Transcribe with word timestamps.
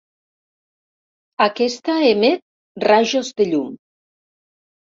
Aquesta 1.45 1.97
emet 2.13 2.43
rajos 2.87 3.33
de 3.43 3.49
llum. 3.55 3.77